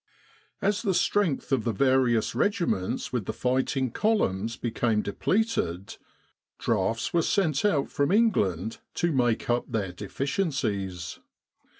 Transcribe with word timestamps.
As 0.63 0.81
the 0.81 0.95
strength 0.95 1.51
of 1.51 1.63
the 1.63 1.71
various 1.71 2.33
regiments 2.33 3.13
with 3.13 3.25
the 3.25 3.33
fighting 3.33 3.91
columns 3.91 4.57
became 4.57 5.03
depleted, 5.03 5.97
drafts 6.57 7.13
were 7.13 7.21
sent 7.21 7.63
out 7.63 7.87
from 7.91 8.11
England 8.11 8.79
to 8.95 9.11
make 9.11 9.47
up 9.47 9.71
their 9.71 9.91
deficiencies. 9.91 11.19